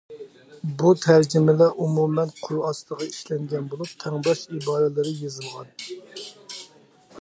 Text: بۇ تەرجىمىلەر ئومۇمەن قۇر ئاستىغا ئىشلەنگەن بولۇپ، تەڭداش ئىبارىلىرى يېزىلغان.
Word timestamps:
بۇ 0.81 0.93
تەرجىمىلەر 1.03 1.77
ئومۇمەن 1.85 2.33
قۇر 2.47 2.63
ئاستىغا 2.69 3.11
ئىشلەنگەن 3.11 3.71
بولۇپ، 3.75 3.95
تەڭداش 4.07 4.45
ئىبارىلىرى 4.49 5.17
يېزىلغان. 5.23 5.75